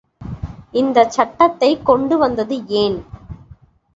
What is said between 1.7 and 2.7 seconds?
கொண்டு வந்தது